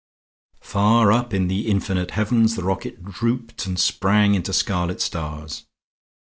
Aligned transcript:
Far 0.61 1.11
up 1.11 1.31
in 1.31 1.47
the 1.47 1.67
infinite 1.67 2.09
heavens 2.09 2.55
the 2.55 2.63
rocket 2.63 3.03
drooped 3.05 3.67
and 3.67 3.77
sprang 3.79 4.33
into 4.33 4.51
scarlet 4.51 4.99
stars. 4.99 5.67